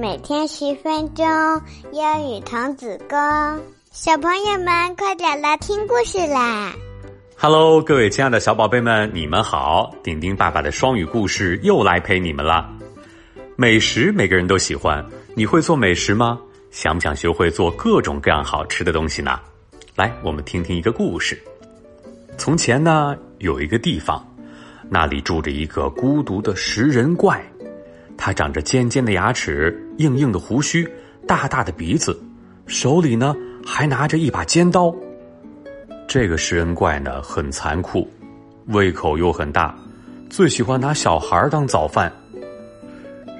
[0.00, 1.26] 每天十分钟，
[1.90, 3.18] 英语童子功。
[3.90, 6.72] 小朋友们，快点来听故事啦
[7.36, 9.92] ！Hello，各位亲爱的小宝贝们，你们好！
[10.04, 12.70] 丁丁爸爸的双语故事又来陪你们了。
[13.56, 16.38] 美食每个人都喜欢，你会做美食吗？
[16.70, 19.40] 想不想学会做各种各样好吃的东西呢？
[19.96, 21.36] 来，我们听听一个故事。
[22.36, 24.24] 从前呢，有一个地方，
[24.88, 27.44] 那里住着一个孤独的食人怪。
[28.18, 30.86] 他长着尖尖的牙齿、硬硬的胡须、
[31.26, 32.20] 大大的鼻子，
[32.66, 34.94] 手里呢还拿着一把尖刀。
[36.08, 38.06] 这个食人怪呢很残酷，
[38.66, 39.74] 胃口又很大，
[40.28, 42.12] 最喜欢拿小孩当早饭。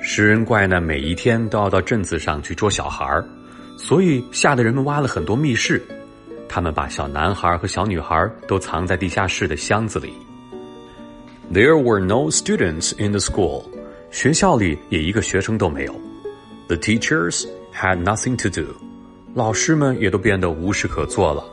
[0.01, 3.21] 食人怪呢每一天都要到镇子上去捉小孩，
[3.77, 5.83] 所以吓得人们挖了很多密室，
[6.49, 10.13] 他们把小男孩和小女孩都藏在地下室的箱子里。
[11.53, 13.65] There were no students in the school.
[14.11, 15.95] 学校里也一个学生都没有
[16.67, 18.67] ，The teachers had nothing to do，
[19.35, 21.45] 老师们也都变得无事可做了。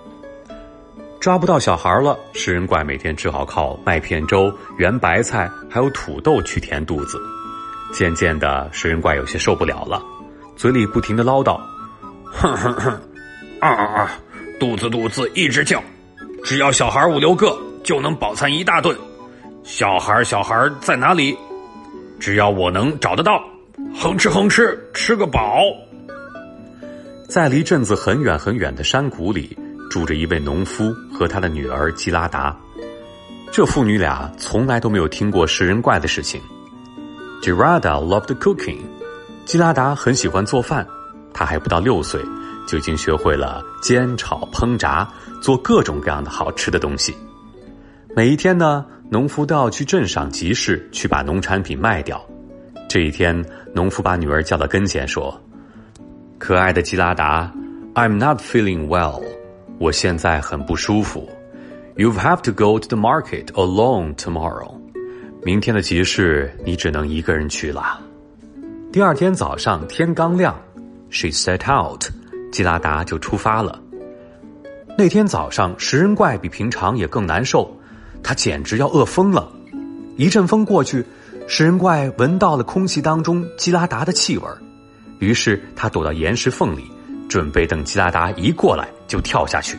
[1.19, 7.19] 抓不到小孩了，食人怪每天只好靠麦片粥、圆白菜还有土豆去填肚子。
[7.93, 10.03] 渐渐的，食人怪有些受不了了，
[10.55, 11.59] 嘴里不停的唠叨
[12.25, 12.91] ：“哼哼哼，
[13.59, 14.19] 啊啊啊，
[14.59, 15.83] 肚子肚子一直叫，
[16.43, 18.95] 只要小孩五六个就能饱餐一大顿。
[19.63, 21.37] 小孩小孩在哪里？”
[22.25, 23.39] 只要我能找得到，
[23.93, 25.59] 哼哧哼哧吃个饱。
[27.29, 29.55] 在离镇子很远很远的山谷里，
[29.91, 32.57] 住着一位农夫和他的女儿基拉达。
[33.51, 36.41] 这父女俩从来都没有听过食人怪的事情。
[37.43, 38.79] Girada loved cooking，
[39.45, 40.83] 基拉达很喜欢做饭。
[41.31, 42.19] 他还不到六岁，
[42.67, 45.07] 就已经学会了煎炒烹炸，
[45.43, 47.15] 做各种各样的好吃的东西。
[48.15, 48.83] 每一天呢。
[49.09, 52.23] 农夫都要去镇上集市去把农产品卖掉。
[52.89, 55.39] 这一天，农夫把女儿叫到跟前说
[56.39, 57.51] ：“可爱的吉拉达
[57.93, 59.21] ，I'm not feeling well，
[59.77, 61.29] 我现在很不舒服。
[61.95, 64.75] You have to go to the market alone tomorrow。
[65.43, 68.01] 明天的集市你只能一个人去了。”
[68.91, 70.59] 第二天早上天刚亮
[71.09, 72.05] ，She set out，
[72.51, 73.79] 吉拉达就出发了。
[74.97, 77.74] 那天早上，食人怪比平常也更难受。
[78.25, 79.47] 他简直要饿疯了！
[80.17, 81.05] 一阵风过去，
[81.47, 84.43] 食人怪闻到了空气当中基拉达的气味
[85.19, 86.91] 于是他躲到岩石缝里，
[87.29, 89.77] 准备等基拉达一过来就跳下去。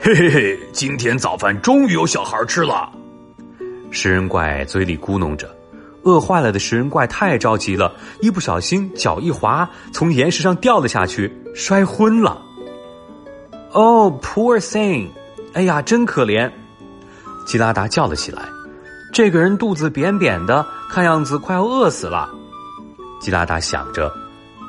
[0.00, 2.90] 嘿嘿嘿，今天早饭终于有小孩吃了！
[3.90, 5.54] 食人怪嘴里咕哝着，
[6.04, 12.40] 饿坏了的食人怪太着急了，一不小心脚一滑，从岩石上掉了下去，摔昏了。
[13.72, 15.08] Oh, poor thing！
[15.52, 16.50] 哎呀，真可怜！
[17.46, 18.42] 基拉达叫了起来
[19.14, 22.28] ：“这个人肚子扁扁的，看样子快要饿死了。”
[23.22, 24.12] 基拉达想着，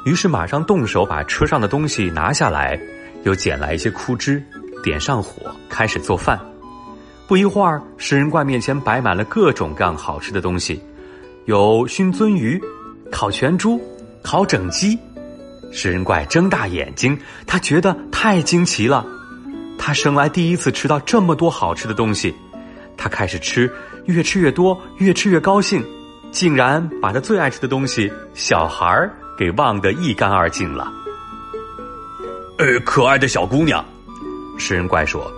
[0.05, 2.79] 于是马上动手把车上的东西拿下来，
[3.23, 4.41] 又捡来一些枯枝，
[4.83, 6.39] 点上火，开始做饭。
[7.27, 10.81] 不一会儿，食人怪面前摆满了各种各样好吃的东西，
[11.45, 12.61] 有熏鳟鱼、
[13.11, 13.81] 烤全猪、
[14.23, 14.97] 烤整鸡。
[15.71, 19.05] 食人怪睁大眼睛，他觉得太惊奇了，
[19.77, 22.33] 他生来第一次吃到这么多好吃的东西。
[22.97, 23.72] 他开始吃，
[24.06, 25.85] 越吃越多，越吃越高兴，
[26.31, 30.91] 竟然把他最爱吃的东西——小孩儿给忘得一干二净了。
[32.58, 33.85] 呃，可爱的小姑娘，
[34.58, 35.31] 食人怪说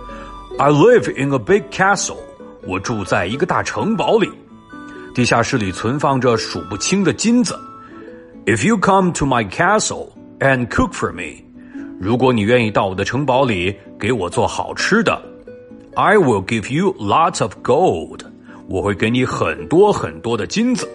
[0.58, 2.16] ：“I live in a big castle。
[2.62, 4.30] 我住在一个大城堡里，
[5.14, 7.58] 地下室里存放着数不清的金子。
[8.46, 11.44] If you come to my castle and cook for me，
[12.00, 15.22] 如果你愿意到我的城堡里给我做好吃的。”
[16.00, 18.20] I will give you lots of gold，
[18.68, 20.88] 我会给你很多很多的金子。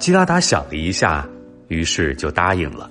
[0.00, 1.24] 基拉达想了一下，
[1.68, 2.90] 于是就答应了。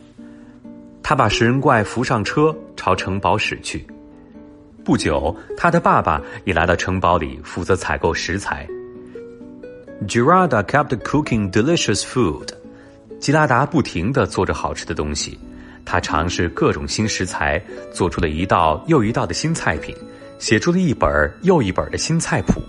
[1.04, 3.86] 他把食人怪扶上车，朝城堡驶去。
[4.86, 8.66] 不久，他的爸爸也来到城堡里，负责采购食材。
[10.08, 12.48] Girada kept cooking delicious food，
[13.20, 15.38] 基拉达不停的做着好吃的东西。
[15.84, 17.62] 他尝试各种新食材，
[17.92, 19.94] 做出了一道又一道的新菜品。
[20.40, 22.62] 写出了一本又一本的新菜谱。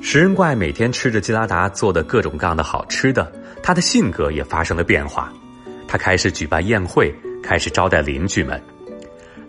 [0.00, 3.30] 食人怪每天吃着基拉达做的各种各样的好吃的，
[3.62, 5.30] 他的性格也发生了变化。
[5.88, 8.62] 他开始举办宴会，开始招待邻居们。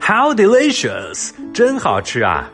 [0.01, 1.31] How delicious！
[1.53, 2.49] 真好吃啊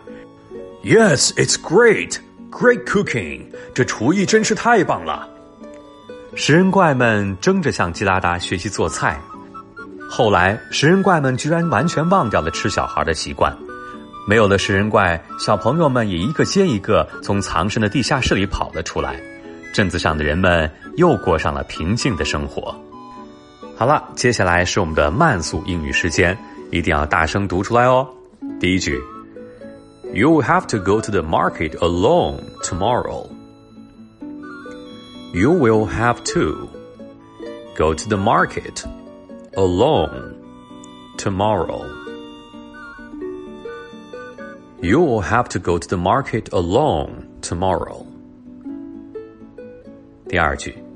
[0.83, 2.17] ！Yes, it's great,
[2.51, 3.45] great cooking！
[3.73, 5.29] 这厨艺真是太棒了。
[6.35, 9.21] 食人怪们争着向基拉达学习做菜。
[10.09, 13.55] 后来，食人怪们居然完全忘掉了吃小孩的习惯。
[14.27, 19.21] 没有了食人怪，小朋友们也一个接一个从藏身的地下室里跑了出来，
[19.71, 22.75] 镇子上的人们又过上了平静的生活。
[23.77, 26.35] 好了，接下来是我们的慢速英语时间，
[26.71, 28.07] 一定要大声读出来哦。
[28.59, 28.99] 第一句
[30.13, 33.27] ，You will have to go to the market alone tomorrow.
[35.33, 36.69] You will have to
[37.77, 38.85] go to the market
[39.53, 40.35] alone
[41.17, 41.94] tomorrow.
[44.84, 48.06] You will have to go to the market alone tomorrow.
[50.28, 50.90] 第二句。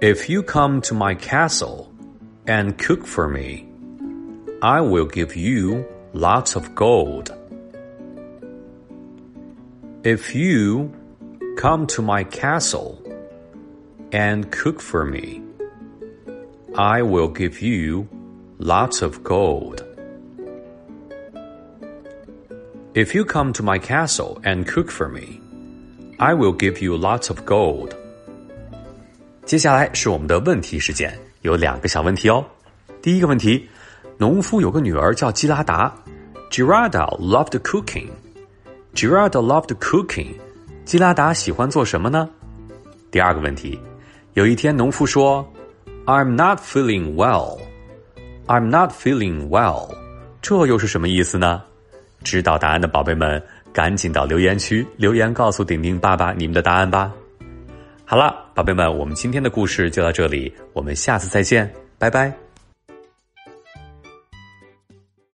[0.00, 1.92] if you come to my castle
[2.46, 3.66] and cook for me,
[4.62, 7.34] I will give you lots of gold.
[10.04, 10.94] If you
[11.56, 13.02] come to my castle
[14.12, 15.42] and cook for me,
[16.76, 18.08] I will give you
[18.58, 19.84] lots of gold.
[22.94, 25.40] If you come to my castle and cook for me,
[26.18, 27.90] I will give you lots of gold.
[29.44, 31.12] 接下来是我们的问题时间，
[31.42, 32.44] 有两个小问题哦。
[33.00, 33.68] 第一个问题，
[34.16, 35.94] 农夫有个女儿叫基拉达，
[36.50, 40.34] Gerarda loved cooking。Gerarda loved cooking。
[40.84, 42.28] 基拉达喜欢做什么呢？
[43.10, 43.78] 第二个问题，
[44.34, 45.46] 有一天农夫说，
[46.06, 49.94] I'm not feeling well。I'm not feeling well。
[50.42, 51.62] 这又是什么意思呢？
[52.23, 53.41] 知道答案的宝贝们，
[53.71, 57.11] 赶紧到留言区留言告诉顶顶爸爸你们的答案吧。
[58.05, 62.42] 好了，宝贝们，我们今天的故事就到这里，我们下次再见，拜拜。